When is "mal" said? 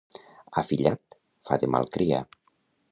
1.77-1.89